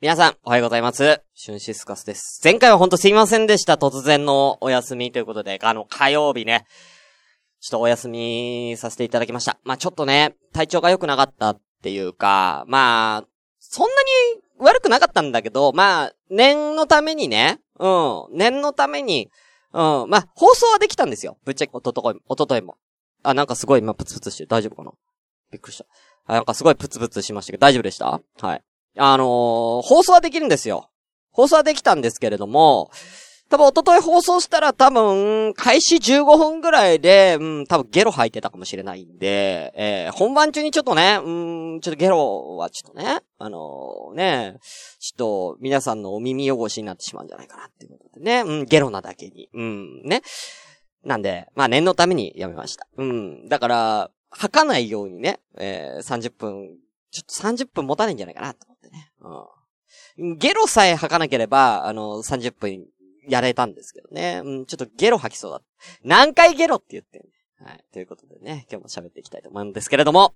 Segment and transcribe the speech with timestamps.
[0.00, 1.22] 皆さん、おはようございます。
[1.34, 2.40] シュンシスカスです。
[2.44, 3.74] 前回はほんとすいませんでした。
[3.74, 6.66] 突然のお休みということで、あの、火曜日ね、
[7.58, 9.58] ちょっとお休みさせていただきました。
[9.64, 13.92] まあちょっとね、体調が良くなかったっていうか、まあ、そんな
[14.30, 19.32] に悪くなかったんだけど、まあ、念のためにね、うん、念のために、
[19.72, 21.38] うん、まあ、放送はできたんですよ。
[21.44, 22.76] ぶっちゃけ、おととい、おとといも。
[23.24, 24.48] あ、なんかすごい今プツプツしてる。
[24.48, 24.92] 大丈夫かな？
[25.50, 25.86] びっくりした。
[26.26, 28.20] あ、なんかすごいプツプツしましたけど、大丈夫でした？
[28.40, 28.62] はい。
[28.96, 29.26] あのー、
[29.82, 30.90] 放送はできるんですよ。
[31.30, 32.90] 放送はできたんですけれども、
[33.50, 44.58] 多分、一昨日放送したら多分、開始15分ぐらいで、うん、多分ゲロ吐いてたかもしれないんで、えー、本番中にちょっとね、うん、ちょっとゲロはちょっとね、あのー、ね、
[44.98, 50.22] ちょっと、皆さんのお耳汚しになってしまうんじゃないかなっていうことでね、うん、ゲロなだけに、うん、ね。
[51.04, 52.86] なんで、まあ念のためにやめました。
[52.98, 56.76] うん、だから、吐かないようにね、えー、30分、
[57.10, 59.12] ちょっと30分持たないんじゃないかなと思ってね。
[60.18, 60.38] うん。
[60.38, 62.86] ゲロさえ吐かなければ、あの、30分
[63.28, 64.42] やれたんですけどね。
[64.44, 65.60] うん、ちょっとゲロ吐きそうだ。
[66.02, 67.28] 何回ゲロって言ってんね。
[67.64, 67.84] はい。
[67.92, 70.34] ということでね、今日も喋っていきたいと思うんですけれども。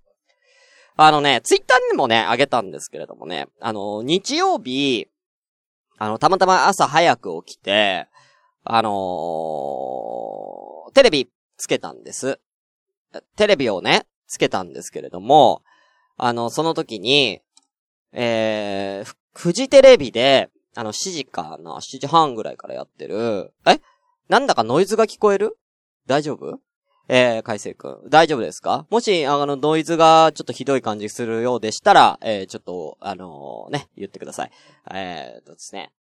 [0.97, 5.09] あのね、ツイッターにもね、あげたんですけれどもね、あの、日曜日、
[5.99, 8.09] あの、たまたま朝早く起きて、
[8.65, 12.39] あのー、テレビつけたんです。
[13.37, 15.63] テレビをね、つけたんですけれども、
[16.17, 17.41] あの、その時に、
[18.13, 23.53] えー、フジテレビで、あの、7時かな ?7 時半ぐらいからやってる。
[23.67, 23.81] え？
[24.29, 25.59] なんだかノイズが聞こえる？
[26.07, 26.61] 大丈夫？
[27.09, 28.09] えー、海星くん。
[28.09, 28.87] 大丈夫ですか？
[28.89, 34.51] もし、あの、ノイズがちょっとひどい感じするようでしたら、えー、ちょっと、あのー、ね、言ってください。
[34.93, 35.93] えーとですね。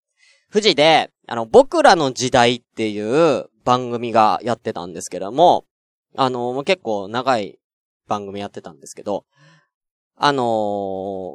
[0.52, 5.64] 富士で、あの、僕らの時代っていう番組がやってたんですけども、
[6.16, 7.58] あのー、結構長い
[8.08, 9.24] 番組やってたんですけど、
[10.22, 10.42] あの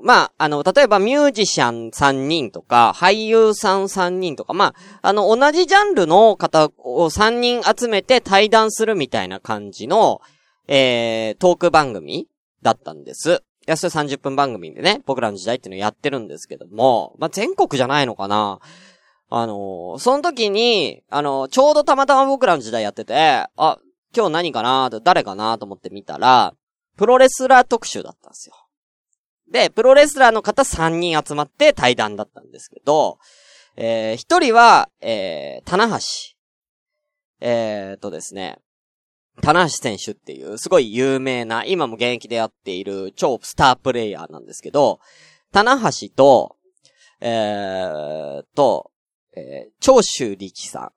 [0.04, 10.22] ー、まあ、あの、例えばミュージシャン3人とか、俳優さん3人とか、まあ、あの、同じジャンルの方を3人集めて対談するみたいな感じの、
[10.68, 12.28] えー、トーク番組
[12.62, 13.42] だったんです。
[13.66, 18.60] 安い30分番組でね、僕らの時代っていうのをやってるんですけども、まあ、全国じゃないのかな
[19.32, 23.80] あのー、その時に、あのー、ちょうどたまたま僕らの時代やってて、あ、
[24.16, 26.54] 今日何かな誰かなと思って見たら、
[26.98, 28.56] プロレスラー特集だったんですよ。
[29.52, 33.20] で、プロレスラーの方3人集まって対談だったんですけど、
[33.78, 36.36] えー、一人は、えー、棚橋。
[37.42, 38.58] えー、とですね、
[39.42, 45.00] 棚橋選手っていう、すごい有名な、今も現役でやっている超スタープレイヤーなんですけど、
[45.52, 46.56] 棚橋と、
[47.22, 48.92] えー、と、
[49.36, 50.92] えー、長州力さ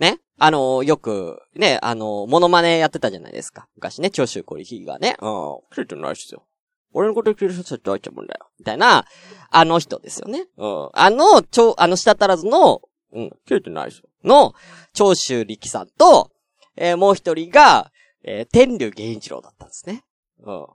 [0.00, 0.02] ん。
[0.02, 3.68] ねあのー、よく、ね、あのー、モノマネやってたじゃないですか。
[3.76, 5.16] 昔ね、長州小力がね。
[5.20, 5.58] うん。
[5.70, 6.44] くれてないっすよ。
[6.92, 8.50] 俺のこと言ってる人たちどうやってもんだよ。
[8.58, 9.06] みたいな、
[9.50, 10.46] あの人ですよね。
[10.56, 10.90] うん。
[10.92, 12.82] あの、ちょ、あの、下足らずの、
[13.12, 14.08] うん、切れてないでしょ。
[14.26, 14.54] の、
[14.92, 16.30] 長州力さんと、
[16.76, 17.90] えー、もう一人が、
[18.24, 20.04] えー、天竜源一郎だったんですね。
[20.42, 20.66] うん。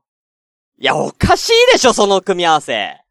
[0.80, 3.02] いや、おかしいでしょ、その組み合わせ。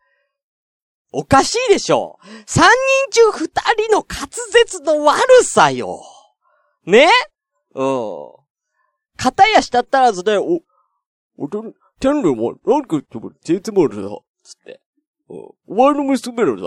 [1.12, 2.18] おかしいでしょ。
[2.46, 2.68] 三
[3.10, 3.48] 人中二
[3.88, 6.02] 人の滑舌の悪さよ。
[6.84, 7.08] ね？
[7.74, 8.32] うん。
[9.16, 10.60] 片や下足らずで、お、
[11.38, 11.48] お
[12.00, 14.80] 天竜も、なんか言っても、手つもるさ、つって。
[15.28, 16.64] お前の娘のさ、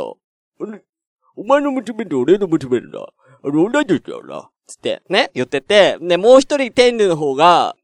[1.36, 3.14] お前の娘と俺の娘のさ、
[3.44, 4.50] あの、同じだよな。
[4.68, 7.76] つって、ね、言ってて、ね、もう一人天竜の方が、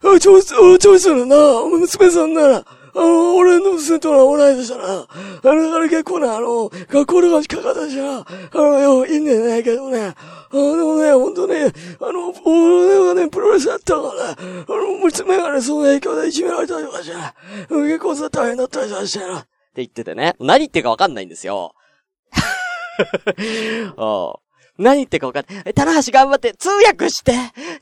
[0.00, 5.06] あ、ちょいす、あ、ちょいな、娘さんなら、あの、俺の娘とは同い年だな。
[5.42, 10.14] あれから結構な、あの、学校のかかったしな、あのよ、いいんだよね、けどね。
[10.50, 14.36] あでもね、ほんとね、あの、俺がね、プロレスやったから、あ
[14.68, 17.34] の、娘がね、その影響でいじめられたりとかしてね、
[17.68, 19.40] 結構さ、大変だったりとかしてな。
[19.40, 20.34] って言っててね。
[20.40, 21.74] 何言ってるかわかんないんですよ。
[24.78, 25.62] 何言ってるかわかんない。
[25.66, 27.34] え、棚橋頑張って、通訳して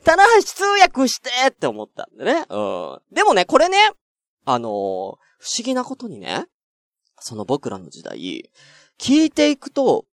[0.03, 2.45] 棚橋通訳してって思ったんでね。
[2.49, 2.99] うん。
[3.11, 3.77] でもね、これね、
[4.49, 5.17] あのー、不思
[5.65, 6.45] 議なことにね、
[7.19, 8.49] その僕らの時代、
[8.97, 10.05] 聞いていくと、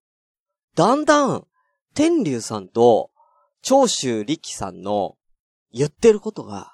[0.75, 1.47] だんだん、
[1.95, 3.11] 天竜さんと、
[3.63, 5.15] 長州力さんの
[5.73, 6.73] 言ってることが、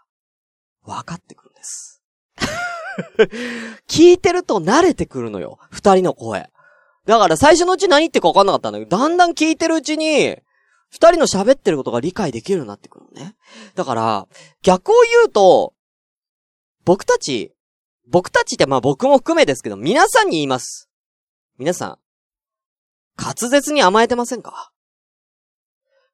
[0.85, 2.03] 分かってくるんです。
[3.87, 5.59] 聞いてると慣れてくるのよ。
[5.71, 6.51] 二人の声。
[7.05, 10.39] だから最初のうち何言ってか分かんなかったんだけど、だんだん聞いてるうちに、
[10.89, 13.37] 二人の喋ってることが理解できるようになってくるのね。
[13.75, 14.27] だから、
[14.63, 15.75] 逆を言うと、
[16.91, 17.55] 僕たち、
[18.09, 20.91] 僕たちってまあ僕も含めですけど、皆さんに言います。
[21.57, 21.99] 皆さん、
[23.17, 24.73] 滑舌に甘えてませんか？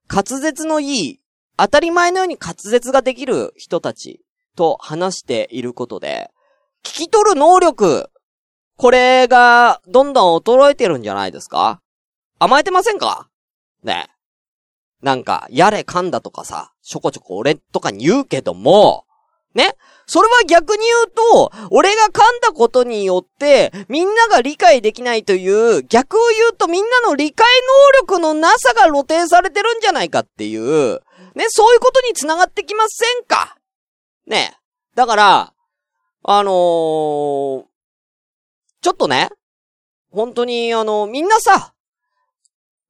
[0.06, 1.20] 滑舌のいい、
[1.56, 4.20] 当たり前のように滑舌ができる人たち
[4.55, 6.31] と話していることで、
[6.84, 8.11] 聞き取る能力、
[8.76, 11.81] これが、どんどん衰えてるんじゃないですか？
[12.38, 13.31] 甘えてませんか？
[13.82, 14.11] ね。
[15.00, 19.05] なんか、やれ噛んだとかさ、ちょこちょこ俺とかに言うけども、
[19.56, 19.74] ね。
[20.06, 27.46] それは逆に言うと、俺が噛んだことによって、みんなが理解できないという、逆を言うとみんなの理解
[27.98, 31.00] 能力のなさが露呈されてるんじゃないかっていう、
[31.34, 33.56] ね、そういうことに繋がってきませんか？
[34.26, 34.56] ね。
[34.94, 35.52] だから、
[36.22, 37.64] あのー、
[38.82, 39.30] ちょっとね、
[40.12, 41.74] 本当にあの、みんなさ、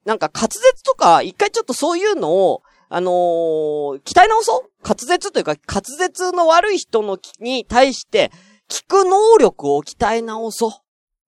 [0.05, 4.71] なんか滑舌とか、一回ちょっとそういうのを、あのー、鍛え直そう？
[4.83, 8.31] 滑舌というか、滑舌の悪い人のに対して、
[8.69, 10.83] 聞く能力を鍛え直そ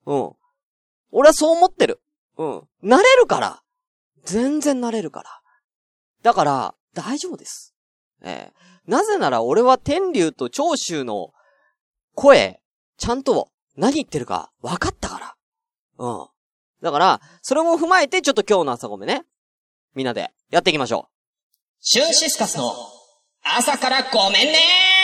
[0.06, 0.12] う。
[0.12, 0.32] うん。
[1.10, 2.00] 俺はそう思ってる。
[2.36, 2.58] うん。
[2.82, 3.62] 慣れるから。
[4.24, 5.40] 全然慣れるから。
[6.22, 7.74] だから、大丈夫です。
[8.22, 11.32] えー、なぜなら俺は天竜と長州の
[12.14, 12.60] 声、
[12.96, 15.34] ちゃんと何言ってるか分かったから。
[15.98, 16.26] うん。
[16.82, 19.24] だから、それも踏まえてちょっと今日の朝ごめね。
[19.94, 21.17] みんなでやっていきましょう。
[21.80, 22.74] シュンシスカスの
[23.42, 24.97] 朝からごめんね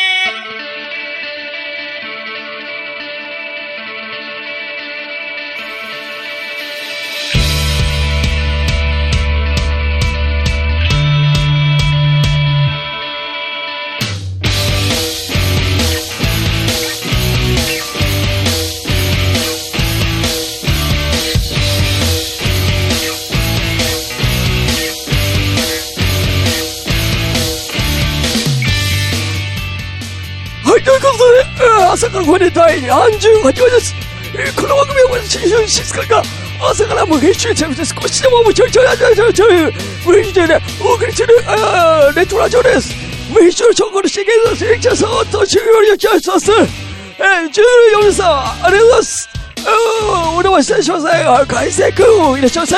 [32.14, 33.94] 朝からこれ第38話です。
[34.37, 36.22] えー、この番組は私、静かが
[36.62, 39.72] 朝からも編集者で少しでも面白いちょいちょいちょいちょい
[40.06, 42.94] 無理でね、お送りする、あレトラジオです。
[43.32, 46.52] 無編集証拠の資源のセレクションさんと終了にお願いします。
[46.52, 48.28] えー、14さ
[48.62, 49.28] ん、ありがとうございます。
[49.67, 51.06] お邪魔失礼します。
[51.49, 52.76] 海星くん、いらっしゃいませ。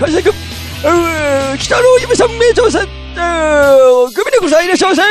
[0.00, 2.78] 海星くん、北野ゆめさん、めいちゃいませ。
[2.78, 5.02] えー、グミネコさん、いらっしゃいませ。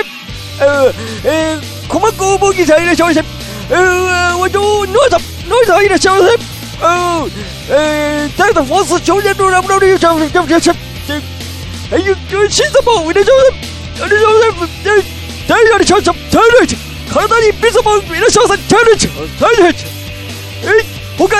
[1.26, 3.43] えー、鼓膜おぼぎさんいらっしゃいませ。
[3.70, 6.34] えー、わと、ノイさん、ノイさんいらっしゃいませ。
[7.70, 11.14] えー、誰だ、フォース少年のラブラリーさんいらっしゃいませ。
[11.92, 13.44] えー、シーザボンいらっしゃいま
[14.00, 14.06] せ。
[14.06, 14.74] いらっしゃいませ。
[15.48, 16.12] 誰よりしゃいませ。
[16.32, 16.68] 誰より
[17.14, 18.62] 体にビザボンいらっしゃいませ。
[18.70, 19.00] 誰より
[19.40, 19.78] 誰より
[20.64, 21.36] えー、他、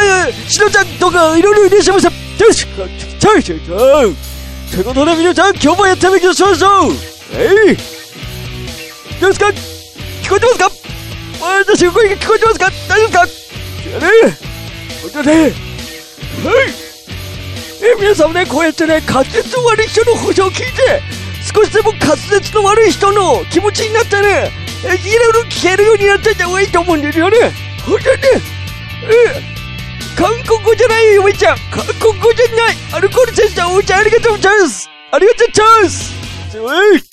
[0.50, 2.08] しのちゃんとかいろいろいらっしゃいませ。
[2.08, 2.66] よし、
[3.20, 4.16] チャイチャイチャイ。
[4.72, 6.54] ということで皆さん、今日もやってみましょう。
[7.36, 7.78] えい、
[9.20, 9.48] どうですか
[10.22, 10.83] 聞こえてますか？
[11.66, 12.70] 私の声が聞こえてますか？
[12.90, 13.90] 大丈夫ですか？
[13.90, 14.08] いやね、
[15.02, 15.54] ほんとね、はい。
[17.82, 21.02] え、皆さんね、こうやってね、滑舌の悪い人の補助を聞いて、
[21.54, 24.52] 少しでも滑舌の悪い人の気持ちになってね、
[24.86, 27.54] え、いろいろ聞けるようになってた方がいいと思うんですよね。
[27.86, 28.18] ほんとね、
[29.10, 29.42] え、
[30.18, 31.58] 韓国語じゃないよ、嫁ちゃん。
[31.72, 32.76] 韓国語じゃない。
[32.94, 34.90] アルコールセンター、おうちゃんありがとうございます。
[35.12, 36.14] ありがとうございます。
[36.60, 37.04] はい。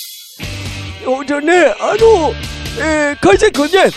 [1.05, 2.35] ほんとね、あの、
[2.79, 3.91] えー、海鮮君ね、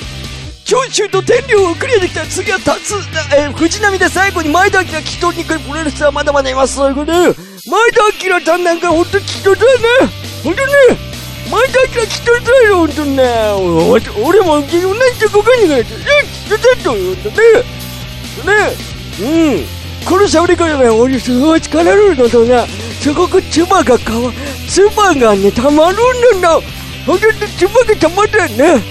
[0.66, 2.94] 長州と天竜をクリアできたら次は立つ、
[3.36, 6.76] えー、藤波で最後に前田明が祈祷に来るプロレスはまだまだいます。
[6.76, 9.88] そういうことで、前田明さんなんかほんと祈祷だよね。
[10.44, 10.74] ほんとね、
[11.52, 13.24] 前田明祈祷だよ、ほんとね。
[14.26, 14.82] 俺も同じ
[15.20, 15.98] とこかに行かないと。
[15.98, 16.06] ね、
[16.48, 17.38] ちょっと、ほんとね。
[18.46, 18.76] ね、
[19.22, 19.24] う
[19.62, 19.66] ん。
[20.06, 22.66] この喋り方ね、俺すごい力あるのとね、
[23.00, 24.32] すごく唾がかわ、
[24.68, 25.98] 唾がね、たまる
[26.38, 26.64] んだよ。
[27.06, 28.82] ほんとにつばがたまったね。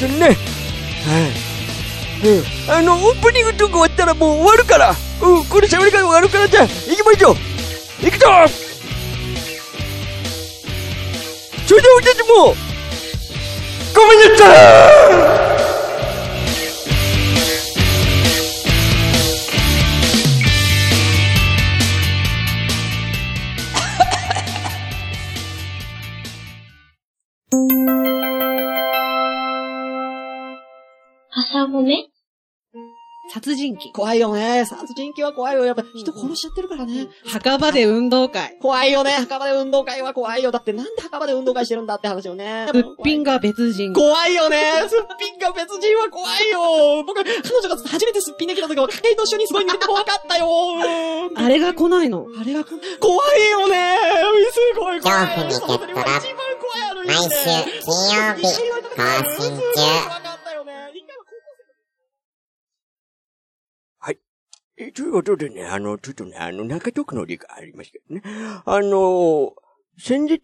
[0.00, 0.36] ほんね。
[1.06, 1.32] は
[2.24, 2.26] い。
[2.26, 2.44] うん。
[2.70, 4.94] あの、オープニングとか終わったらもう終わるから。
[5.22, 7.36] うん、これ喋り方終わるからじゃあ、行きましょう。
[8.02, 8.26] 行くぞ
[11.66, 12.54] それでは私も、
[13.94, 15.49] ごめんなさい
[33.40, 33.90] 殺人鬼。
[33.92, 34.66] 怖いよね。
[34.66, 35.64] 殺人鬼は怖いよ。
[35.64, 37.08] やっぱ人殺しちゃってるからね。
[37.26, 38.58] 墓場で運動会。
[38.60, 39.12] 怖いよね。
[39.12, 40.50] 墓場で運動会は怖いよ。
[40.50, 42.68] だってなんで墓場で運動会してるんだって話よね。
[42.70, 43.94] すっぴんが別人。
[43.94, 44.84] 怖いよね。
[44.88, 47.02] すっぴんが別人は怖いよ。
[47.04, 50.46] 僕、彼女が初めてすっぴんできた時は、家計と一緒にすごい見てて怖かったよ。
[51.34, 52.26] あれが来ないの？
[52.38, 52.80] あれが来ない。
[53.00, 53.96] 怖いよね。
[54.52, 55.28] すごい怖い。
[55.46, 56.20] 恐怖にゲットラ
[57.06, 57.30] 毎週
[57.80, 58.52] 金曜日更
[59.40, 60.39] 新中。
[64.94, 68.22] ということでね、あの、ちょっとね、あの、中徳の理がありましたけどね。
[68.64, 69.52] あの、
[69.98, 70.40] 先日、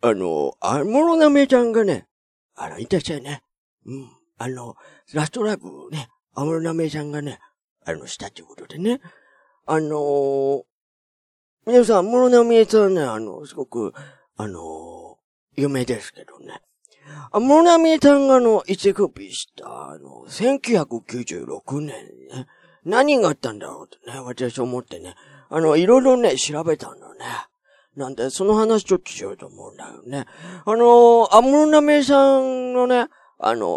[0.00, 2.06] あの、あもろなめちゃんがね、
[2.54, 3.42] あの、いたっしゃいね。
[3.84, 4.10] うん。
[4.38, 4.76] あの、
[5.12, 7.38] ラストライブね、あもろなめちゃんがね、
[7.84, 9.00] あの、したってことでね。
[9.66, 10.64] あの、
[11.66, 13.92] 皆さん、室奈美恵さんね、あの、すごく、
[14.36, 15.18] あの、
[15.54, 16.62] 有名ですけどね。
[17.30, 22.46] あ、室奈美恵さんがあの、一首した、あの、1996年ね、
[22.88, 25.14] 何があったんだろうとね、私思ってね、
[25.50, 27.24] あの、いろいろね、調べたんだよね。
[27.96, 30.26] なんで、その話ちょっとしようと思うんだよね。
[30.64, 33.68] あのー、安室奈美恵さんのね、あの、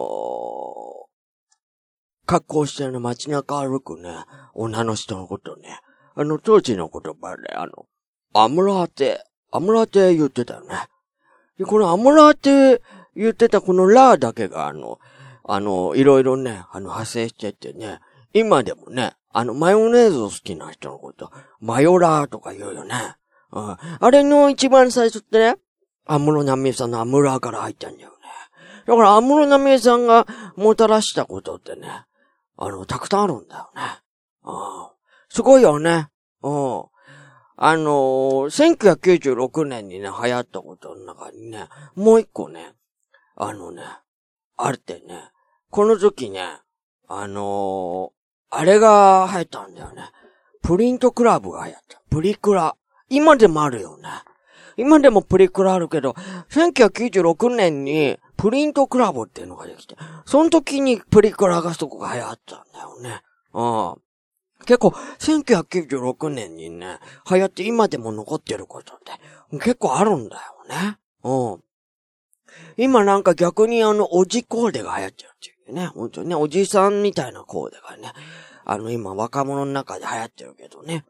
[2.25, 5.79] 格好してる街中歩くね、女の人のことね、
[6.15, 7.87] あの、当時の言葉で、あの、
[8.33, 10.75] アムラーって、アムラーって言ってたよね。
[11.57, 12.81] で、このアムラーって
[13.15, 14.99] 言ってたこのラーだけが、あの、
[15.43, 17.99] あの、いろいろね、あの、派生してってね、
[18.33, 23.15] 今でもね、あの、マヨネーズを好きな人のこと、マヨラーとか言うよね。
[23.51, 23.77] うん。
[23.99, 25.55] あれの一番最初ってね、
[26.05, 28.15] 安室奈美恵さんのアムラーから入ったんだよね。
[28.85, 32.05] だから安室奈美恵さんがもたらしたことってね、
[32.57, 33.81] あの、たくさんあるんだよね。
[34.43, 34.55] うん。
[35.29, 36.09] すごいよね。
[36.41, 36.85] うん。
[37.63, 42.73] あのー、1996年にね、流行ったことの中にね、もう一個ね、
[43.35, 43.83] あのね、
[44.57, 45.29] あるってね、
[45.69, 46.59] この時ね、
[47.07, 48.13] あの、
[48.51, 50.03] あれが流行ったんだよね。
[50.61, 52.01] プリントクラブが流行った。
[52.09, 52.75] プリクラ。
[53.09, 54.09] 今でもあるよね。
[54.77, 56.15] 今でもプリクラあるけど、
[56.49, 63.21] 1996年にプリントクラブっていうのができて、その時にプリクラがそこが流行ったんだよね。
[63.53, 63.95] うん。
[64.65, 64.89] 結構、
[65.19, 70.97] 1996年にね、流行って今でも残ってることって結構あるんだよね。
[71.23, 71.63] うん。
[72.77, 75.87] 今なんか逆にあの、おじコーデが流行っちゃうっていうね。
[75.87, 78.13] 本当にね、おじさんみたいなコーデがね、
[78.65, 81.05] あの今若者の中で流行ってるけどね。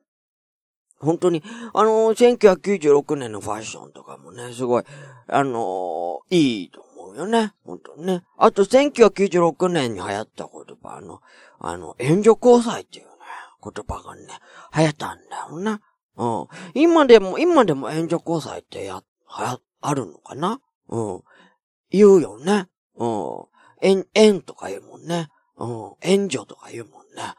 [1.00, 1.44] 本当に、
[1.74, 4.84] あの1996年のファッションとかもね、すごい、
[5.28, 7.54] あのいいと思うよね。
[7.66, 8.24] 本当にね。
[8.38, 11.22] あと、1996年に流行った言葉、あの、
[11.60, 13.12] あの、援助交際っていうね、
[13.64, 14.28] 言葉がね、
[14.76, 15.80] 流行ったんだよね。
[16.18, 16.48] うん。
[16.74, 20.60] 今でも、今でも援助交際ってや、はや、あるのかな？
[20.90, 21.22] うん。
[21.90, 22.68] 言うよね。
[22.96, 23.46] うん。
[23.82, 25.28] 援、援とか言うもんね。
[25.58, 25.92] うん。
[26.02, 27.34] 援助とか言うもんね。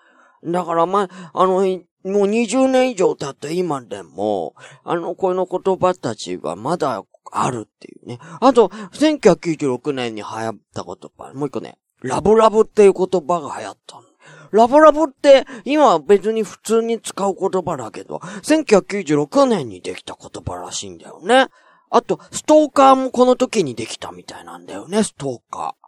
[0.45, 1.63] だからまあ、の、もう
[2.05, 8.19] 20年以上経って今でも、あの、この言葉たちがまだあるっていうね。
[8.41, 14.03] あと、1996年に流行った言葉、もう一個ね、ラブラブっていう言葉が流行ったの。
[14.51, 21.47] ラブラブって、今は別に普通に使う言葉だけど、1996年にできた言葉らしいんだよね。
[21.91, 25.82] あと、ストーカーもこの時にできたみたいなんだよね、ストーカー。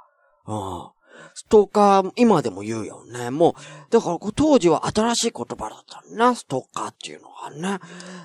[0.47, 0.95] うん。
[1.35, 3.31] ストーカー、今でも言うよね。
[3.31, 7.81] もう、だから当時は新しい言葉だったんだな、ストーカーっていうのがね。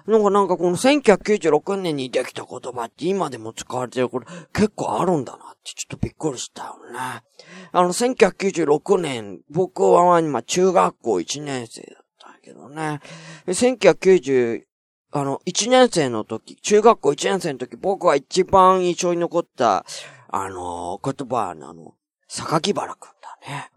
[0.08, 7.24] なんかなんかこの1996年にできた言葉って今でも使われてるこれ結構あるんだなってちょっとびっくりしたよね。
[7.72, 13.00] あの、1996年、僕は今中学校1年生だったんやけどね。
[13.48, 14.64] 1990、
[15.12, 19.86] あの、1年生の時、中学校1年生の時、僕は一番印象に残った、
[20.32, 21.96] あの言葉は、あの、
[22.30, 23.72] 榊原くんだね。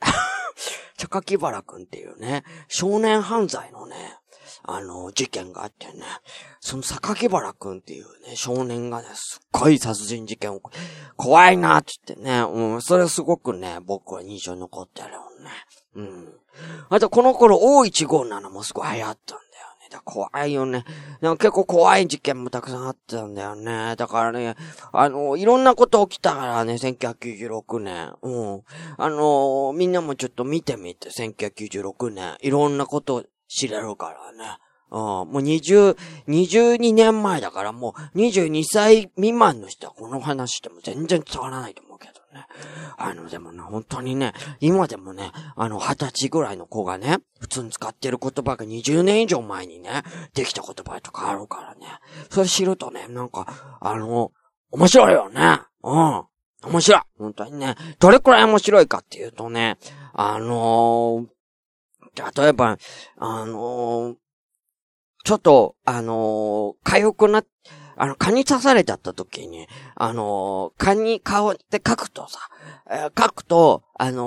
[0.96, 4.18] 榊原くんっていうね、少年犯罪のね、
[4.62, 6.04] あの、事件があってね、
[6.60, 10.60] その榊原くんっていうね、少年がね、すっごい殺人事件を、
[11.16, 15.50] 怖いなって言ってね、うん、それすごくね、僕は印象に残ってるよね。
[15.96, 16.40] うん。
[16.88, 19.38] あと、この頃、O157 もすごい流行ったん
[19.90, 20.00] だ。
[20.04, 20.84] 怖いよね。
[21.20, 23.96] でも結構怖い事件もたくさんあったんだよね。
[23.96, 24.56] だからね、
[24.92, 28.14] あの、いろんなこと起きたからね、1996年。
[28.22, 28.62] うん。
[28.96, 32.36] あの、みんなもちょっと見てみて、1996年。
[32.40, 34.58] いろんなこと知れるからね。
[34.90, 34.98] うん。
[34.98, 35.96] もう20、
[36.28, 41.89] 22年前だからもう22歳未満の人はこの話しても全然伝わらないと思う
[42.32, 42.46] ね。
[42.96, 50.02] あの、でもね、本当にね、今でもね、あの、二十歳ぐらいの子がね、普通に使ってる言葉が20年以上前にね、
[50.34, 51.86] できた言葉とかあるからね。
[52.30, 54.32] それ知るとね、なんか、あの、
[54.70, 55.60] 面白いよね。
[55.82, 56.24] うん。
[56.62, 57.00] 面白い。
[57.18, 57.76] 本当にね。
[57.98, 59.78] どれくらい面白いかっていうとね、
[60.12, 62.76] あのー、例えば、
[63.16, 64.14] あのー、
[65.24, 67.42] ちょっと、あのー、痒くな、
[67.96, 72.38] あの、蚊に刺されちゃった時に、あのー、蚊に顔って書くとさ、
[72.90, 74.22] えー書くと、あの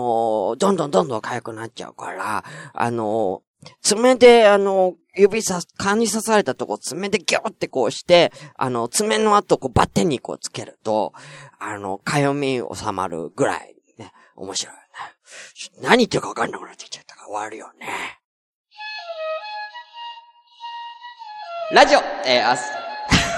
[0.53, 2.43] ーどんどんどんどん痒くなっちゃうから、
[2.73, 3.41] あの
[3.81, 11.13] 爪で、あの、指さ、蚊に刺されたとこ爪でギューってこうして、あの、爪の後こうバッテンにこうつけると、
[11.59, 14.85] あの、かゆみ収まるぐらい、ね、面白いよね。
[15.81, 17.87] 何言ってるかわかんなくなってきちゃったから終わるよね。
[21.71, 22.69] ラジオ、えー、あす、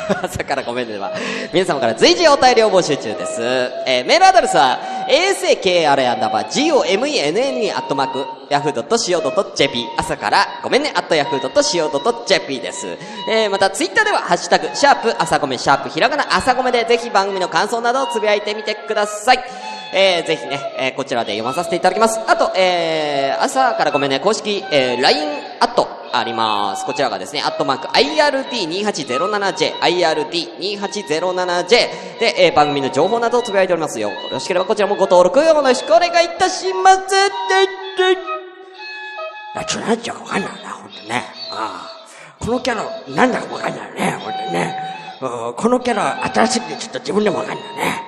[0.24, 1.12] 朝からごめんねば、
[1.54, 3.42] 皆様から随時お便りを募集中です。
[3.86, 12.88] えーメールアドレスは、asakra アンダーバー gomenne アットマーク yahoo.co.jp 朝からごめんね at yahoo.co.jp です。
[13.30, 19.40] えーまたツイッターでは、ハッシュタグ、シャープ朝ごめ、シャープひらがな朝ごめでぜひ番組の感想などをつぶやいてみてください。
[19.98, 22.20] えーぜひね、えーこちらで読まさせていただきます。
[22.28, 25.30] あと、えー朝からごめんね、公式、えー LINE
[25.62, 26.86] アットあります。
[26.86, 31.70] こちらがですね、アットマーク IRD2807J、IRD2807J
[32.20, 34.10] で、えー番組の情報などをつぶやいておりますよ。
[34.10, 37.00] よろしければこちらもご登録よろしくお願いいたします。
[37.10, 37.16] で
[39.56, 41.24] あ、ちょ、なんちゃかわかんないな、ほんとね。
[41.52, 41.96] ああ
[42.46, 42.84] このキャラ、
[43.16, 44.78] なんだかわかんないね、ほんとね。
[45.56, 48.05] このキャラ、新しくてちょっと自分でもわかんないね。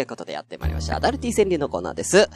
[0.00, 0.96] いうことでやってまいりました。
[0.96, 2.28] アダルティ川柳のコーナーです。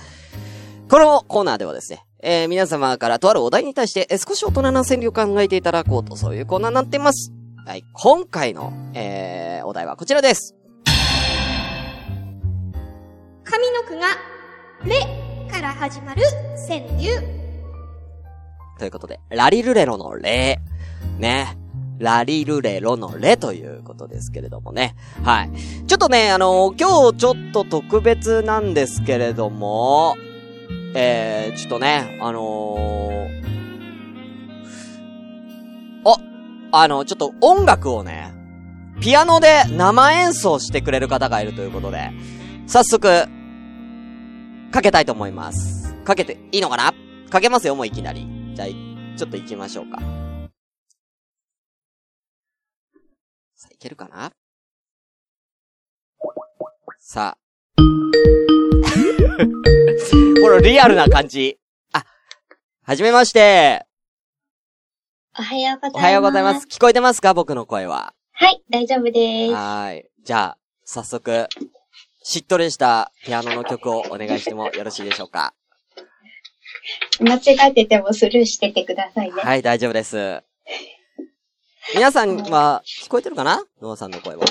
[0.89, 7.33] このコーナーではですね、えー、皆様からとあるお題に対して、えー少し大人な川柳を考えていただこうと、そういうコーナーになっています。
[7.67, 7.85] はい。
[7.93, 10.55] 今回の、えー、お題はこちらです。
[13.45, 14.09] 上の句が、
[14.85, 16.23] れから始まる
[16.69, 17.21] 川柳。
[18.79, 20.61] ということで、ラリルレロのレ
[21.19, 21.64] ね。
[21.99, 24.97] ラリルレロのレということですけれどもね。
[25.23, 25.51] はい。
[25.87, 30.17] ちょっとね、あの今日ちょっと特別なんですけれども、
[30.95, 33.29] えー、ちょっとね、あのー、
[36.05, 36.17] お、
[36.73, 38.33] あの、ちょっと音楽をね、
[39.01, 42.11] ピアノで生演奏してくれる方がいるということで、
[42.67, 43.27] 早速、
[44.71, 45.95] かけたいと思います。
[46.05, 46.95] かけていいのかな？
[47.31, 48.29] かけますよ、もういきなり。
[48.55, 48.69] じゃあ、
[49.17, 50.24] ちょっと行きましょうか。
[53.85, 54.33] けるかな？
[56.99, 57.39] さあ。
[60.41, 61.59] このリアルな感じ。
[61.93, 62.03] あ、
[62.83, 63.85] はじめまして。
[65.39, 65.97] おはようございます。
[65.97, 66.67] おはようございます。。
[66.67, 67.35] 聞こえてますか？
[67.35, 68.15] 僕の声は。
[68.33, 69.53] はい、大丈夫です。
[69.53, 70.07] はーい。
[70.25, 71.47] じゃあ、早速、
[72.23, 75.53] しっとりしたピアノの曲をお願いしてもよろしいでしょうか？
[77.21, 79.43] 間違っててもスルーしててくださいね。
[79.43, 80.43] はい、大丈夫です。
[81.93, 83.63] 皆さんは、聞こえてるかな？
[83.83, 84.45] ノアさんの声は。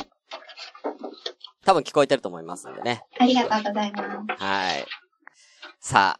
[1.65, 3.03] 多分聞こえてると思いますんでね。
[3.19, 4.43] ありがとうございます。
[4.43, 4.85] はい。
[5.79, 6.19] さ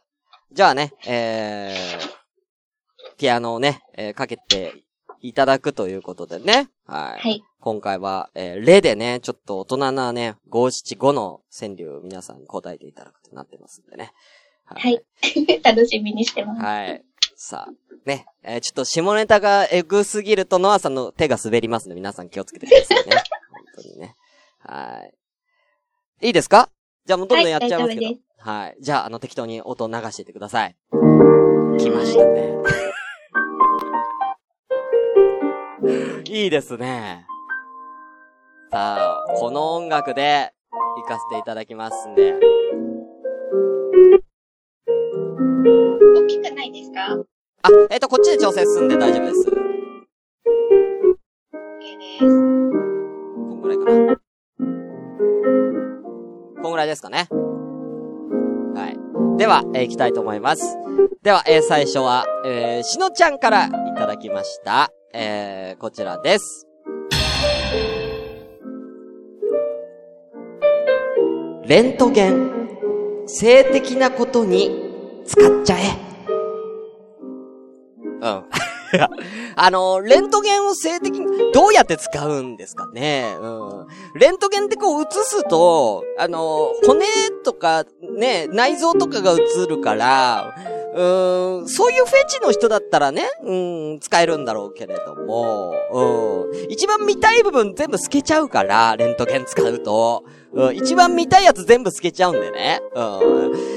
[0.52, 4.84] じゃあね、えー、ピアノをね、えーかけて
[5.20, 6.68] いただくということでね。
[6.86, 7.20] はい。
[7.20, 7.42] はい。
[7.60, 14.12] 今回は、えー、レでね、ちょっと大人なね、五七五の川柳を皆さんに答えていただくとなってますんでね。
[14.64, 15.00] はい。
[15.62, 16.62] 楽しみにしてます。
[16.62, 17.04] はい。
[17.46, 17.72] さあ、
[18.06, 23.12] ね、えーちょっと下ネタがエグすぎるとノアさんの手が滑りますので皆さん気をつけてくださいね。
[23.52, 24.16] 本当にね。
[24.60, 25.04] は
[26.22, 26.26] い。
[26.28, 26.70] いいですか？
[27.04, 28.06] じゃあもうどんどんやっちゃいますけど。
[28.06, 28.76] はいはい。
[28.80, 30.76] じゃあ、あの、適当に音を流していってください。
[31.78, 32.54] 来ましたね。
[36.26, 37.26] いいですね。
[38.70, 40.52] さあ、この音楽で、
[40.96, 42.34] 行かせていただきますんで。
[46.16, 47.24] 大きくないですか？
[47.64, 49.48] あ、えっ、と、こっちで調整進んで大丈夫です。
[49.48, 49.54] ?OK
[51.98, 52.20] です。
[52.20, 52.26] こ
[53.56, 54.16] んぐらいかな。
[56.62, 57.26] こんぐらいですかね。
[58.74, 58.88] は
[59.34, 59.38] い。
[59.38, 60.76] では、えー、行きたいと思います。
[61.22, 64.92] では、えー最初は、えー、しのちゃんからいただきました。
[65.14, 66.66] えー、こちらです。
[71.66, 72.68] レントゲン、
[73.24, 76.03] 性的なことに使っちゃえ。
[78.24, 78.44] うん。
[79.56, 83.36] あの、レントゲンを性的に、どうやって使うんですかね？
[83.40, 83.86] うん。
[84.14, 87.04] レントゲンってこう映すと、あの、骨
[87.44, 87.84] とか、
[88.16, 90.54] ね、内臓とかが映るから、
[90.94, 93.52] うん、そういうフェチの人だったらね、う
[93.96, 100.22] ん、使えるんだろうけれども、うん、一番見たい部分全部透けちゃうから、レントゲン使うと、
[100.54, 103.00] うん、一番見たいやつ全部透けちゃうんでね、う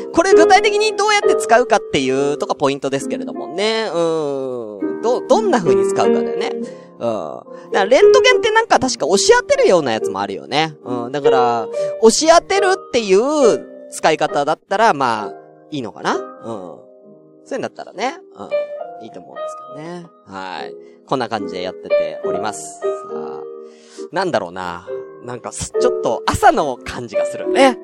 [0.10, 0.12] ん。
[0.14, 5.02] これ具体的にどうやって使うかっていうとかポイントですけれどもね、うん。
[5.02, 6.52] ど、どんな風に使うかだよね。
[6.54, 7.00] うん。
[7.00, 10.76] だからレントゲンってなんか確か押し当てるようなやつもあるよね。
[10.84, 11.12] うん。
[11.12, 11.68] だから、
[12.02, 15.34] 押し当てるっていう使い方だったら、まあ、
[15.72, 16.22] いいのかなうん。
[17.44, 18.20] そういうんだったらね。
[18.36, 19.06] うん。
[19.06, 20.06] いいと思うんですけどね。
[20.26, 20.74] はい。
[21.06, 22.80] こんな感じでやってております。
[22.80, 23.42] さあ、
[24.12, 24.88] なんだろうな。
[25.28, 27.78] なんか、ちょっと朝の感じがするね。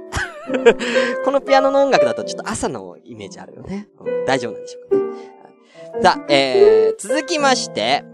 [1.25, 3.89] このピアノの音楽だとちょっと朝のイメージあるよね。
[3.99, 6.01] うん大丈夫なんでしょうかね。
[6.01, 8.06] さあ、えー、続きまして、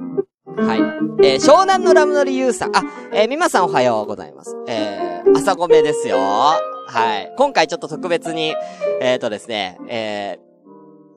[0.57, 0.79] はい。
[1.23, 2.75] えー、湘南のラムノリユウさん。
[2.75, 2.81] あ、
[3.13, 4.57] えー、みまさんおはようございます。
[4.67, 6.17] えー、朝ごめですよ。
[6.17, 6.57] は
[7.19, 7.31] い。
[7.37, 8.55] 今回ちょっと特別に、
[8.99, 10.39] えーとですね、え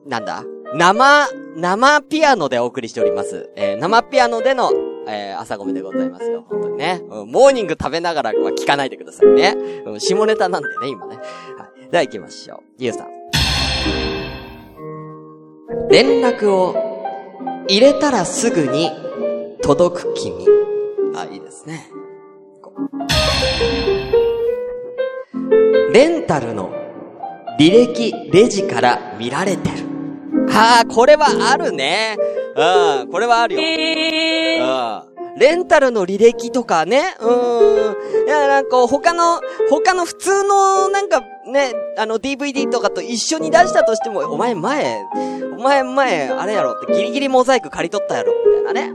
[0.05, 0.43] ー、なんだ？
[0.75, 3.51] 生、生ピアノでお送りしております。
[3.55, 4.71] えー、生ピアノでの、
[5.07, 6.45] えー、朝ごめでございますよ。
[6.49, 7.01] 本当にね。
[7.09, 9.55] うん、モーニング食べながらは聞かないでくださいね。
[9.85, 11.15] うん、下ネタなんでね、今ね。
[11.15, 11.21] は
[11.77, 11.89] い。
[11.89, 12.59] では行きましょう。
[12.79, 13.07] ゆうさん。
[15.89, 16.75] 連絡を
[17.67, 18.91] 入れたらすぐに
[19.61, 20.45] 届く君。
[21.15, 21.89] あ、いいですね。
[25.93, 26.71] レンタルの
[27.59, 29.92] 履歴レジから見られてる。
[30.55, 32.17] ああ、これはあるね。
[32.55, 33.61] うん、これはあるよ。
[35.07, 35.12] うん。
[35.37, 38.27] レンタルの履歴とかね、うーん。
[38.27, 45.01] いや、なんか、他の、他の普通の、なんか、ね、あの、DVD とかと一緒に出したとしても、お前前、
[45.57, 48.89] お前前、あれやろって、ギリギリモザイク借り取ったやろ、みたいなね。
[48.89, 48.93] う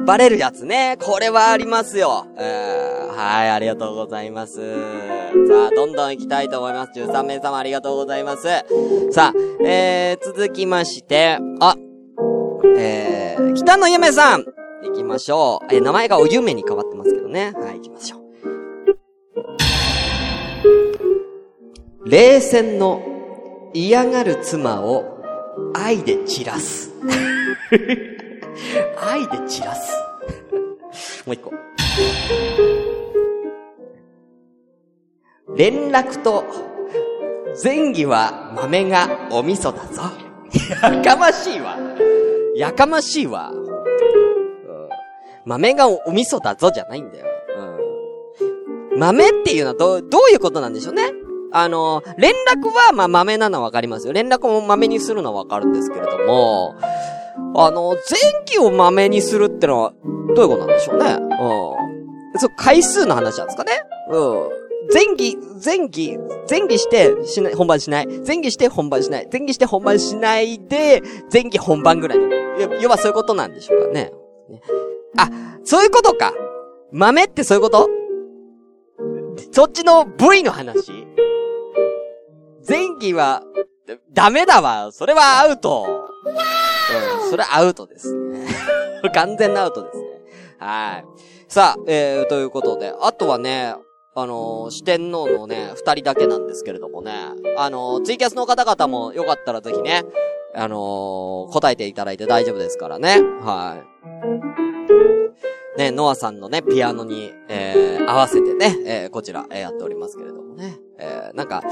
[0.00, 0.04] ん。
[0.04, 0.96] バレるやつね。
[1.00, 2.26] これはありますよ。
[2.36, 4.60] えー、はい、ありがとうございます。
[5.48, 6.92] さあ、どんどん行きたいと思います。
[7.00, 8.42] 13名様ありがとうございます。
[9.12, 11.76] さあ、えー、続きまして、あ、
[12.78, 14.44] えー、北野ゆめさん
[14.84, 15.74] 行きましょう。
[15.74, 17.52] えー、名前がおゆめに変わってますけどね。
[17.54, 18.22] はい、行きましょう。
[22.08, 25.22] 冷戦の嫌がる妻を
[25.74, 26.92] 愛で散らす。
[29.00, 29.96] 愛で散らす。
[31.26, 31.52] もう一個。
[35.56, 36.44] 連絡と
[37.62, 40.02] 前儀は豆がお味噌だぞ。
[40.68, 41.76] やかましいわ。
[42.54, 43.50] やかましいわ。
[43.50, 43.72] うん
[45.44, 47.26] 豆がお味噌だぞじゃないんだよ。
[48.92, 51.10] うん、豆っていうのはどう、どういうことなんでしょうね。
[51.52, 54.12] あの、連絡はま豆なのはわかりますよ。
[54.12, 56.74] 連絡も豆にするのはわかるんですけれども、
[57.56, 59.92] あの、前期を豆にするってのは、
[60.34, 61.10] どういうことなんでしょうね。
[61.10, 62.38] うん。
[62.38, 63.72] そう、回数の話なんですかね。
[64.10, 64.48] うん。
[64.90, 66.18] 前期、前期、
[66.48, 68.06] 前期して、しない、本番しない。
[68.26, 69.28] 前期して本番しない。
[69.30, 72.28] 前期して本番しないで、前期本番ぐらいの。
[72.80, 74.12] 要はそういうことなんでしょうかね。
[75.16, 75.30] あ、
[75.64, 76.32] そういうことか。
[76.90, 77.88] 豆ってそういうこと？
[79.52, 81.06] そっちの部位の話？
[82.68, 83.42] 前期は、
[84.12, 84.90] ダメだわ。
[84.92, 86.08] それはアウト。
[87.24, 88.46] うん、それはアウトですね。
[89.14, 90.06] 完全なアウトですね。
[90.58, 91.04] はい。
[91.48, 93.74] さあ、えー、ということで、あとはね、
[94.14, 97.12] あのー、四天王のね、二人だけなんですけれどもね、
[97.56, 100.04] あのー、ツイキャスの方々もよかったらぜひね、
[100.54, 103.22] あのー、答えていただいて大丈夫ですからね。
[103.40, 103.82] は
[105.76, 105.78] い。
[105.78, 110.78] ね、ノアさんのね、ピアノに、えー、合わせてね、えー、こちら、えー、やっておりますけれどもね。
[110.98, 111.62] えー、なんか、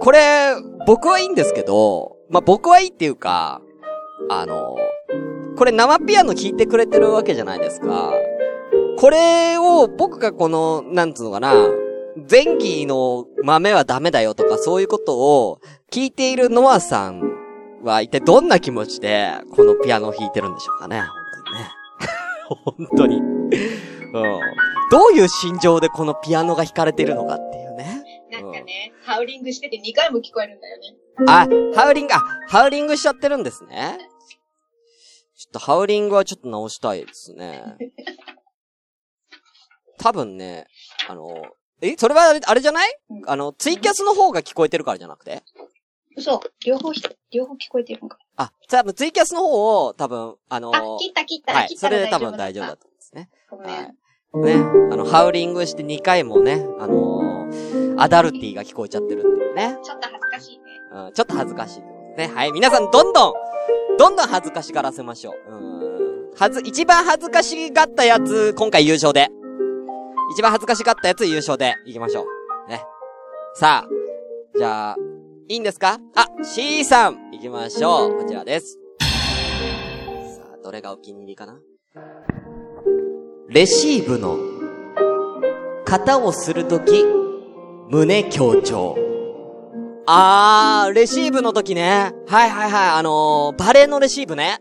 [0.00, 3.62] これ、僕はいいんですけど、まあ、僕はいいっていうか、
[4.28, 4.76] あの、
[5.56, 8.12] これ生ピアノ弾いてくれてるわけじゃないですか。
[9.02, 11.54] これを僕がこの、なんつうのかな、
[12.30, 15.58] 前期の豆はダメだよとかそういうことを
[15.90, 17.20] 聞いているノアさん
[17.82, 21.02] は一体どんな気持ちでこのピアノを弾いてるんでしょうかね。
[22.68, 23.26] 本当にね。
[23.34, 23.60] 本当に。
[24.12, 24.40] うん。
[24.92, 28.04] どういう心情でこのピアノが弾かれているのかっていうね。
[28.30, 30.94] なんかね、ハウリングしてて2回も聞こえるんだよね。
[31.26, 33.98] あ、ハウリング、あ、ハウリングしちゃってるんですね。
[35.36, 37.76] ちょっとハウリングはちょっと直したいですね。
[40.02, 40.66] 多分ね、
[41.08, 41.42] あの、
[41.80, 42.92] え、それはあれあれじゃない？
[43.26, 45.42] あの、ツイキャスの方が聞こえてるからじゃなくて？
[46.16, 46.40] 嘘。
[46.66, 48.18] 両方ひ、両方聞こえてるのか。
[48.36, 51.54] あ、多分ツイキャスの方を、多分、あのあ、切った切った。
[51.54, 53.30] はい、切ったらそれで多分大丈夫だと思うんですね。
[53.50, 53.68] ごめん。
[53.68, 54.58] はい。
[54.58, 59.76] ね、あの、ハウリングして2回もね、あのーアダルティが聞こえちゃってるっていうね。
[59.84, 60.64] ちょっと恥ずかしいね。
[60.94, 61.80] うん、ちょっと恥ずかしい
[62.16, 62.30] ね。
[62.34, 63.34] はい、皆さんどんどん、
[63.98, 65.52] どんどん恥ずかしがらせましょう。
[65.52, 66.30] うん。
[66.34, 69.28] はず、一番恥ずかしがったやつ、今回優勝で。
[70.32, 72.24] 一番恥ずかしがったやつ優勝で、いきましょ
[72.66, 72.70] う。
[72.70, 72.82] ね。
[73.54, 73.88] さあ、
[74.56, 74.96] じゃあ、
[75.46, 75.98] いいんですか？
[76.14, 78.18] あ、C さん、行きましょう。
[78.22, 78.78] こちらです。
[78.98, 79.06] さ
[80.54, 81.58] あ、どれがお気に入りかな？
[83.48, 84.38] レシーブの、
[85.84, 87.04] 型をするとき、
[87.90, 88.96] 胸強調。
[90.06, 92.14] あー、レシーブの時ね。
[92.26, 92.90] はいはいはい。
[92.98, 94.60] あのー、バレーのレシーブね。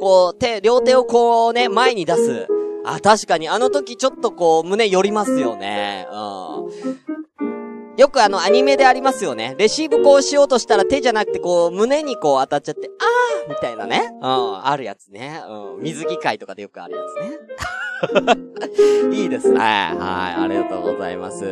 [0.00, 2.46] こう、手、両手をこうね、前に出す。
[2.84, 6.06] あ、確かに、あの時ちょっとこう、胸寄りますよね。
[6.10, 7.20] うん。
[7.96, 9.54] よくあの、アニメでありますよね。
[9.58, 14.10] レシーブこうしようとしたら手じゃなくてこう、胸にこう当たっちゃって、あーみたいなね。
[14.22, 15.42] うん、あるやつね。
[15.48, 17.38] うん、水着会とかでよくあるやつね。
[19.12, 19.58] いいですね。
[19.58, 21.44] はい、ありがとうございます。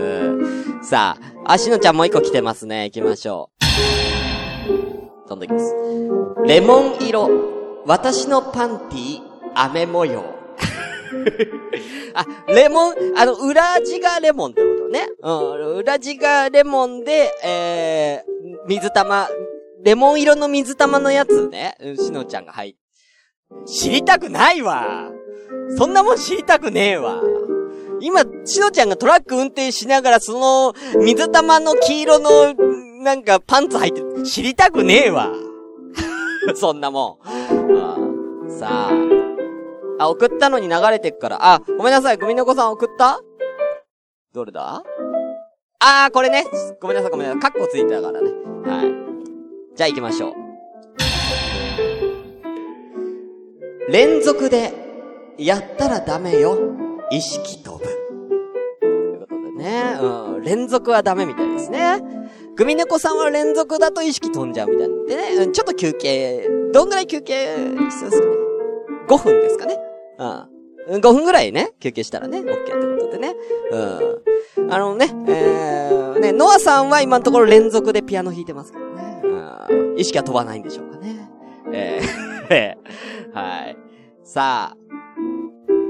[0.82, 2.84] さあ、あしのちゃんもう一個来てますね。
[2.84, 5.28] 行きましょう。
[5.28, 5.74] 飛んできます。
[6.46, 7.28] レモン色、
[7.84, 9.20] 私のパンティ、
[9.54, 10.37] 飴模様。
[12.14, 15.08] あ、レモン、あの、裏地がレモンってことね。
[15.22, 19.28] うん、裏地がレモンで、えー、水玉、
[19.82, 22.78] レモン色の水玉のやつね、うんしのちゃんが入って
[23.66, 25.10] 知りたくないわ。
[25.76, 27.22] そんなもん知りたくねえわ。
[28.00, 32.54] 今、しのちゃんがトラック運転しながら、その、水玉の黄色の、
[33.02, 35.32] なんか、パンツ履いて、知りたくねえわ。
[36.54, 37.28] そんなもん。
[37.78, 37.96] あ
[38.48, 39.17] さあ。
[39.98, 41.38] あ、送ったのに流れてくから。
[41.40, 43.20] あ、ごめんなさい、グミの子さん送った？
[44.32, 44.82] どれだ？
[45.80, 46.44] あー、これね。
[46.80, 47.42] ごめんなさい、ごめんなさい。
[47.42, 48.30] カッコついてたからね。
[48.64, 49.76] はい。
[49.76, 50.32] じゃあ行きましょう。
[53.90, 54.72] 連続で、
[55.38, 56.58] やったらダメよ。
[57.10, 57.84] 意識飛ぶ。
[58.80, 59.98] ということでね。
[60.00, 60.42] うん。
[60.42, 62.02] 連続はダメみたいですね。
[62.56, 65.34] グミネコさんは連続だと意識飛んじゃうみたいなんでね。
[65.44, 67.56] うんちょっと休憩、どんぐらい休憩
[67.88, 68.34] 必要ですかね。
[69.08, 69.78] 5分ですかね。
[70.18, 70.48] うん。
[70.96, 73.34] 5分ぐらいね、休憩したらね、OK ってことでね。
[73.70, 73.78] う
[74.66, 74.72] ん。
[74.72, 79.20] あのね、えー、ね、ノアさんは今のところ連続でピアノ弾いてますけどね。
[79.22, 79.98] うん。
[79.98, 81.30] 意識は飛ばないんでしょうかね。
[82.50, 83.76] えー、 はい。
[84.24, 84.76] さあ、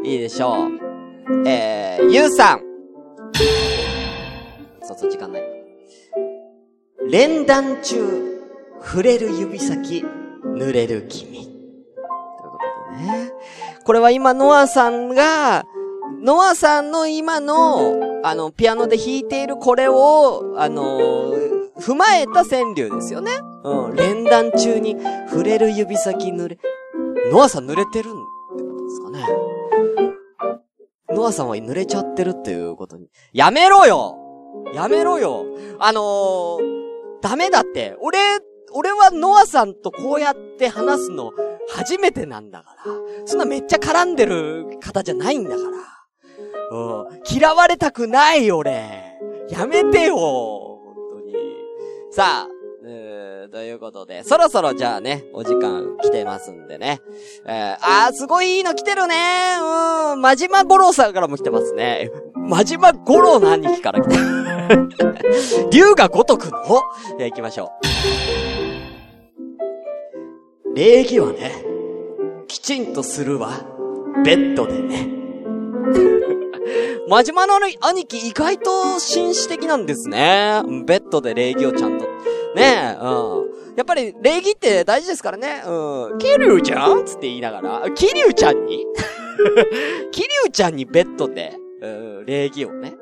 [0.04, 1.48] いいでしょう。
[1.48, 2.62] えー、ゆうさん。
[4.82, 5.42] そうそう、時間ない。
[7.10, 7.96] 連弾中、
[8.82, 10.04] 触れる指先、
[10.44, 11.32] 濡れる君。
[11.32, 11.46] という
[12.50, 12.58] こ
[12.90, 13.32] とでね。
[13.88, 15.64] これは今、ノアさんが、
[16.20, 21.00] ノアさんの今の、あの、ピアノで弾いているこれを、あの
[21.80, 23.32] 踏まえた川柳ですよね。
[23.64, 23.96] うん。
[23.96, 24.94] 連弾中に
[25.30, 26.58] 触れる指先濡れ、
[27.32, 29.24] ノアさん濡れてるってことですかね。
[31.08, 33.08] ノアさんは濡れちゃってるっていうことに。
[33.32, 34.18] やめろよ
[34.74, 35.46] やめろよ
[35.78, 36.58] あのー、
[37.22, 37.96] ダメだって。
[38.02, 38.18] 俺、
[38.74, 41.32] 俺はノアさんとこうやって話すの
[41.70, 42.92] 初めてなんだから。
[43.26, 45.68] そんなめっちゃ絡んでる方じゃないんだから。
[46.70, 47.20] うん。
[47.30, 49.18] 嫌われたくない俺。
[49.50, 51.34] やめてよ本当に。
[52.10, 52.48] さあ、
[52.86, 57.00] えー、ということで、そろそろじゃあね、お時間来てますんでね。
[57.46, 59.56] えー、あー、すごいいいの来てるね
[60.12, 62.10] うん、真島五郎さんからも来てますね。
[62.34, 64.16] 真島五郎の兄貴から来て
[65.70, 66.82] 竜が如くの？
[67.18, 67.97] じゃあ行きましょう。
[70.78, 71.50] 礼儀はね、
[72.46, 73.50] きちんとするわ。
[74.24, 75.08] ベッドでね。
[77.08, 80.62] 真島の兄貴意外と紳士的なんですね。
[80.86, 82.04] ベッドで礼儀をちゃんと。
[82.54, 83.74] ねえ、うん。
[83.74, 85.64] やっぱり礼儀って大事ですからね。
[85.66, 86.18] うん。
[86.18, 87.04] キリュウちゃん？
[87.04, 88.86] つって言いながら、キリュウちゃんに？
[90.12, 92.94] キリュウちゃんにベッドで、うん、礼儀をね。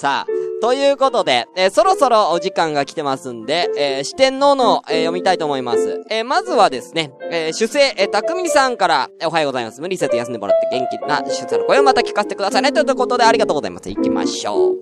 [0.00, 6.04] さあ、ということで、えーそろそろお時間が来てますんで、えー四天王の、えー読みたいと思います。
[6.08, 9.80] えーまずはですね、えー主生、えー、たくみさんから、えーおはようございます。
[9.80, 12.70] 無理せず休んでもらって元気な主生の声をまた聞かせてくださいね。
[12.70, 13.90] ということで、ありがとうございます。
[13.90, 14.76] 行きましょう。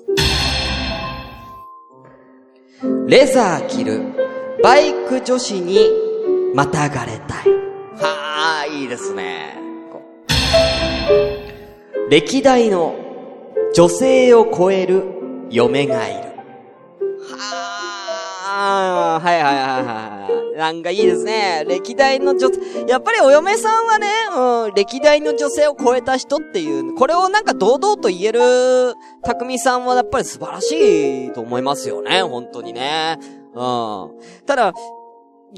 [3.09, 4.02] レザー着る、
[4.62, 5.79] バイク女子に、
[6.55, 7.50] またがれたい。
[8.02, 9.57] はあ、いいですね。
[12.11, 13.05] 歴代の
[13.74, 15.05] 女性を超える
[15.50, 16.20] 嫁がいる。
[17.38, 20.22] はあ、はいはいはいは
[20.55, 20.57] い。
[20.57, 21.64] なんかいいですね。
[21.68, 22.48] 歴代の女、
[22.88, 28.40] やっぱりお嫁さんはね、うん、歴代の女性を超えた人っていう、これをなんか堂々と言える、
[29.22, 33.18] 匠さんはやっぱり素晴らしいと思いますよね、本当にね。
[33.55, 34.11] うん。
[34.46, 34.72] ただ、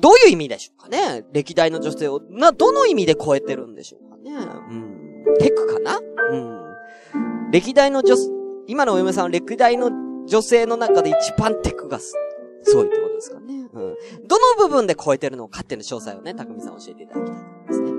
[0.01, 5.39] どういう意味でしょうかね歴代の女性を、な、どの意味で超えてるんでしょうかねうん。
[5.39, 6.68] テクかなうん。
[7.51, 8.15] 歴代の女、
[8.67, 9.91] 今のお嫁さんは歴代の
[10.27, 12.15] 女性の中で一番テクがす、
[12.63, 13.55] すごいってことですかね。
[13.55, 13.69] うん。
[14.27, 17.93] どの部分で超えてるのかっていうの詳細をね、匠さん教えていただきたいと思いますね。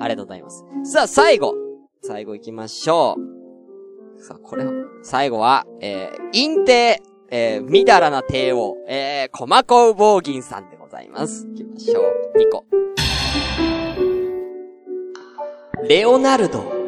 [0.00, 0.64] ありがとうございます。
[0.84, 1.54] さあ、最後。
[2.02, 3.16] 最後行きましょ
[4.18, 4.22] う。
[4.22, 4.70] さあ、これを、
[5.02, 11.46] 最後は、えー、陰帝、えー、みだらな帝王、えー、コマコウボウギンさんでございます。
[11.48, 12.04] 行きましょう。
[12.38, 12.64] 2個。
[15.88, 16.81] レオナルド、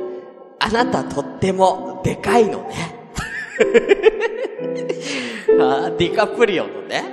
[0.65, 2.95] あなたとってもでかいのね。
[5.61, 7.05] あディカプリオのね。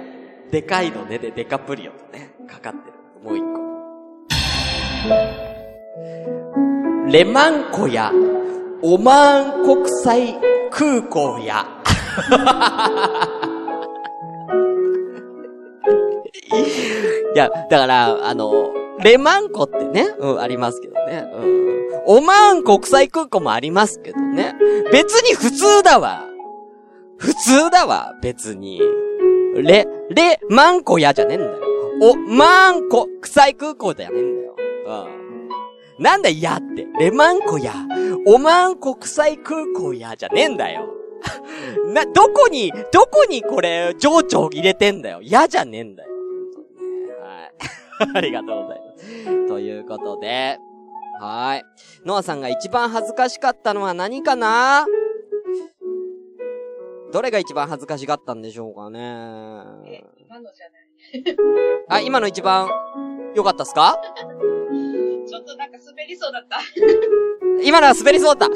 [0.50, 2.94] でかいのねでデカプリオとね、かかってる。
[3.22, 3.60] もう一個。
[7.12, 8.14] レマン湖や、
[8.82, 10.40] オマーン国際
[10.72, 11.68] 空港や。
[17.36, 18.72] いや、だから、あの、
[19.04, 21.26] レマンコってね、うん、ありますけどね。
[21.34, 21.72] うん。
[22.06, 24.56] オマーン国際空港もありますけどね。
[24.92, 26.26] 別に普通だわ。
[27.18, 28.82] 普通だわ、別に。
[29.56, 31.60] レ、レ、マンコやじゃねえんだよ。
[32.02, 34.56] お、マンコ、国際空港じゃねえんだよ。
[34.88, 36.04] うん。
[36.04, 36.88] なんだやって。
[37.00, 37.74] レマンコや。
[38.26, 40.88] オマーン国際空港やじゃねえんだよ。
[41.94, 45.20] な、どこに、どこにこれ、情緒を入れてんだよ。
[45.22, 46.10] やじゃねえんだよ。
[47.22, 48.18] はい。
[48.18, 48.91] ありがとうございます。
[49.48, 50.60] ということで、
[51.20, 51.64] はい。
[52.06, 54.86] ノアさんが一番恥ずかしかったのは何かな？
[57.12, 59.00] どれが一番恥ずかしかったんでしょうかね？
[60.18, 61.38] 今のじゃない。
[61.90, 62.70] あ、今の一番
[63.36, 64.00] 良かったっすか？
[65.28, 66.60] ちょっとなんか滑りそうだった。
[67.64, 68.56] 今のは滑りそうだった。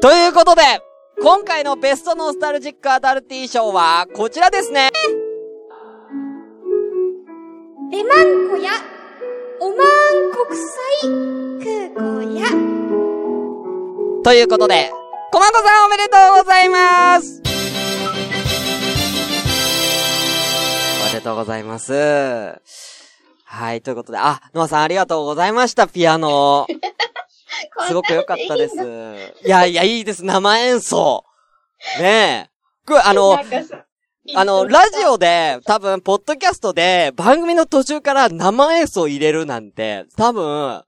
[0.00, 0.62] ということで、
[1.22, 4.90] 今回のベストノスタルジックアダルティ賞は、こちらですね。
[7.92, 8.72] レマンコや、
[9.64, 9.78] オマーン
[10.32, 12.50] 国際空港や、
[14.24, 14.90] ということで、
[15.30, 17.40] コマコさんおめでとうございます
[21.00, 21.92] おめでとうございます。
[23.44, 26.66] はい、ということで、あ、ノアさんありがとうございました、ピアノ。
[27.86, 28.74] すごく良かったです。
[29.46, 31.24] いやいや、いいです、生演奏。
[32.00, 32.50] ねえ。
[32.84, 33.38] これ、あの
[34.36, 40.84] あの、ラジオで、多分、ポッドキャストで、番組の途中から生演奏入れるなんて、多分、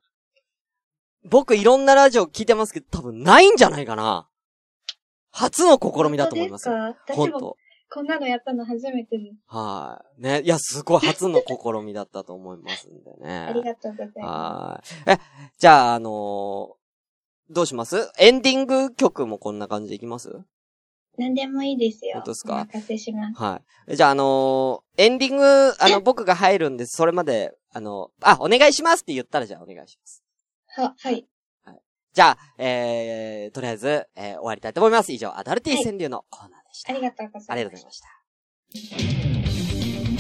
[1.25, 4.29] 僕いろんなラジオ聞いてますけど、多分ないんじゃないかな。
[5.33, 6.95] 初の試みだと思いますよ。
[7.09, 7.57] 本当
[7.91, 9.37] こんなのやったの初めてです。
[9.47, 10.23] はい。
[10.23, 10.41] ね。
[10.43, 13.47] いや、すごい初の試みだったと思いますんでね。
[13.49, 15.11] ありがとうございまはい。
[15.11, 15.19] え、
[15.59, 16.75] じゃあ、あのー
[17.51, 18.11] どうします？
[18.19, 20.39] エンディング曲もこんな感じでいきますす？
[21.17, 22.15] 何でもいいですよ。
[22.15, 22.55] 本当ですか？
[22.55, 23.41] お任せします。
[23.41, 23.97] はい。
[23.97, 26.97] じゃあ、あのーエンディング、あの、僕が入るんです。
[26.97, 30.23] それまで、あの、あ、お願いしますって言ったら、じゃあお願いします。
[30.77, 31.27] は、はい。
[32.13, 35.13] じゃあ、えー、とりあえず、えー終わりたいと思います。
[35.13, 36.93] 以上、アダルティ川柳のコーナーでした。
[36.93, 37.53] ありがとうございます。
[37.53, 38.09] ありがとうございました。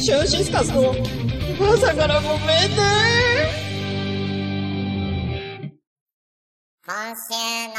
[0.02, 0.92] シュンシスカスの
[1.72, 3.54] 朝からごめんね。
[6.86, 7.74] 今週の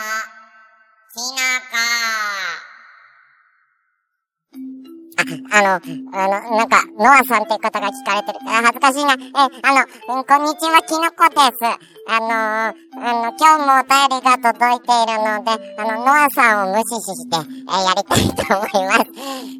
[5.55, 5.69] あ、あの、
[6.11, 8.39] あの、なんか、ノアさんっていう方が聞かれてる。
[8.47, 9.13] あ恥ずかしいな。
[9.13, 9.17] え、
[9.63, 11.63] あの、うんこんにちは、きのこです。
[12.07, 19.05] あのあの、今日もお便りが届いているので、あの、ノアさんを無視して、えやりたいと思います。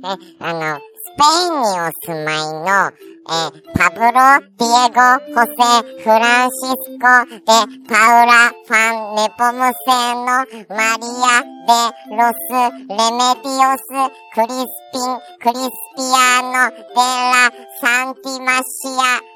[0.04, 4.12] え、あの、スペインにお住まいの、えパブロ、
[4.58, 5.00] ディエゴ、
[5.34, 5.64] ホセ、
[6.04, 7.56] フランシスコ、で、
[7.88, 11.80] パウラ、ファン、ネポムセンの、マリア、で、
[12.12, 12.52] ロス、
[12.88, 13.88] レメディオス、
[14.34, 17.50] クリスピン、クリスピアノ、デラ、
[17.82, 19.36] サンティマシア、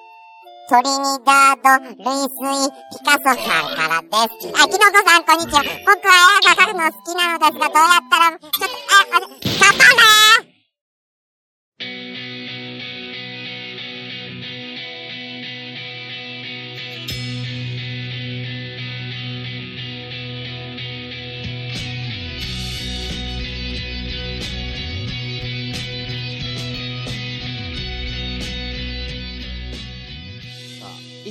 [0.69, 4.51] トリニダード、ルイスイ、ピカソさんからです。
[4.53, 5.63] あ、キノコさん、こんにちは。
[5.63, 8.67] 僕は絵が描くの好きなのですが、どうやったら、ちょっと、え、
[9.15, 10.48] あ、ちょっとねさ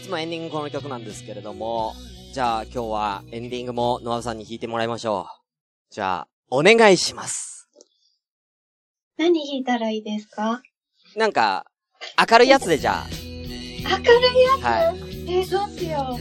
[0.08, 1.92] つもエンディングこの曲なんですけれども、
[2.32, 5.26] じゃあ今日はエンディングもノアさんに弾いてもらいましょ
[5.90, 5.94] う。
[5.94, 7.68] じゃあ、お願いします。
[9.18, 10.62] 何弾いたらいいですか？
[11.14, 11.66] なんか、
[12.30, 13.18] 明るいやつでじゃ明る
[13.84, 14.98] いやつ、あ、はい。
[15.30, 16.18] えー、どうしよ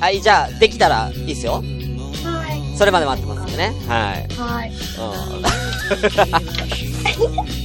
[0.00, 1.62] はい、じゃあ、できたらいいっすよ。
[1.62, 2.28] う。
[2.28, 2.76] はい。
[2.76, 3.72] それまで待ってますんでね。
[3.88, 4.28] はい。
[4.34, 4.72] はい。
[4.74, 5.44] うん。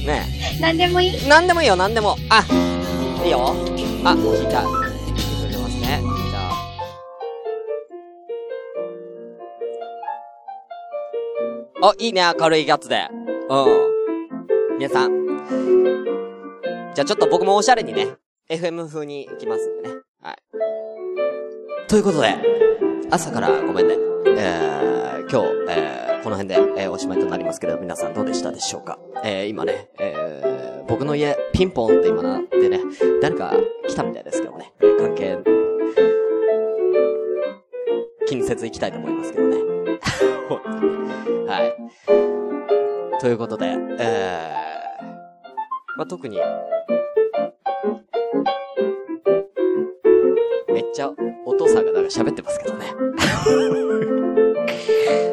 [0.06, 1.28] ね何でもいいえ。
[1.28, 2.16] なんでもいいよ、なんでも。
[2.30, 2.44] あ、
[3.24, 3.54] いいよ。
[4.04, 4.62] あ、もう弾いた。
[4.62, 6.02] 弾いてくれてますね。
[6.30, 6.38] じゃ
[11.82, 11.88] あ。
[11.88, 13.08] あ、いいね、明るいやつで。
[13.48, 14.78] うん。
[14.78, 15.10] 皆さん。
[16.94, 18.08] じゃあちょっと僕もおしゃれにね、
[18.48, 19.96] FM 風に行きますんでね。
[20.22, 20.36] はい。
[21.88, 22.34] ということで、
[23.10, 23.96] 朝からごめんね。
[24.26, 28.98] えー、今日、えー、この辺で、えー、おしまいとなりますけれど、皆さんどうでしたでしょうか？
[29.24, 30.59] えー、今ね、えー、
[30.90, 32.80] 僕の家、ピンポンって今なってね、
[33.22, 33.54] 誰か
[33.86, 35.38] 来たみたいですけどね、関係、
[38.26, 39.56] 気にせず行きたいと思いますけどね。
[41.46, 43.20] はい。
[43.20, 43.66] ということで、
[44.00, 46.40] えー、まあ、特に、
[50.72, 51.12] めっちゃ
[51.46, 52.86] お父さんがなんか喋ってますけどね。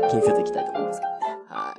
[0.08, 1.20] 気にせず行きたいと思いますけどね。
[1.49, 1.74] は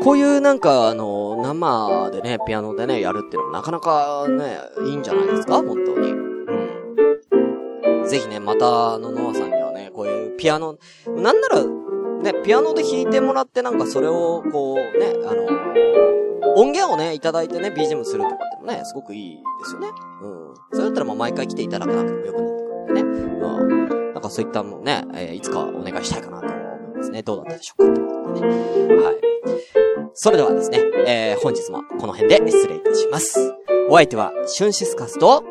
[0.00, 0.02] い。
[0.02, 1.13] こういうなんか、あの、
[1.54, 5.56] 生でね、ピアノでね、やるっていうのもなかなかね、いいんじゃないですか？
[5.56, 6.10] 本当に。
[6.12, 6.14] う
[8.04, 8.04] ん。
[8.06, 10.76] ぜひね、また、あの、ノアさんにはね、こういうピアノ、
[11.06, 15.46] なんなら、ね、ピアノで弾いてもらってなんかそれを、こう、ね、あの、
[16.56, 19.88] 音源をね、いただいてね、BGM するとかってもね、すごくいいですよね。
[20.22, 20.54] うん。
[20.72, 23.00] それだったらもう毎回来ていただかなくてもよくなってくるんでね。
[23.02, 23.04] う
[23.74, 24.12] ん。
[24.12, 26.58] なんかそういったものね、えーいつかお願いしたいかなと思い
[26.98, 27.22] ますね。
[27.22, 27.94] どうだったでしょうか？
[27.94, 28.54] ということでね。
[29.02, 29.14] はい。
[30.16, 33.52] それではですね、えー、本日もこの辺で失礼いたします。
[33.90, 35.42] お相手は、シュンシスカスと、